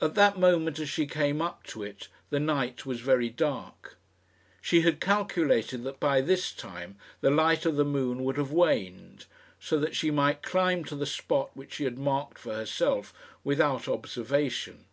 At 0.00 0.14
that 0.14 0.38
moment, 0.38 0.78
as 0.78 0.88
she 0.88 1.04
came 1.04 1.42
up 1.42 1.64
to 1.64 1.82
it, 1.82 2.06
the 2.30 2.38
night 2.38 2.86
was 2.86 3.00
very 3.00 3.28
dark. 3.28 3.98
She 4.62 4.82
had 4.82 5.00
calculated 5.00 5.82
that 5.82 5.98
by 5.98 6.20
this 6.20 6.52
time 6.52 6.94
the 7.22 7.32
light 7.32 7.66
of 7.66 7.74
the 7.74 7.84
moon 7.84 8.22
would 8.22 8.36
have 8.36 8.52
waned, 8.52 9.24
so 9.58 9.76
that 9.80 9.96
she 9.96 10.12
might 10.12 10.44
climb 10.44 10.84
to 10.84 10.94
the 10.94 11.06
spot 11.06 11.50
which 11.54 11.74
she 11.74 11.82
had 11.82 11.98
marked 11.98 12.38
for 12.38 12.54
herself 12.54 13.12
without 13.42 13.88
observation. 13.88 14.84